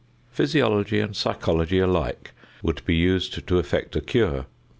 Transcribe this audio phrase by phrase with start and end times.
[0.31, 2.31] Physiology and psychology alike
[2.63, 4.47] would be used to effect a cure.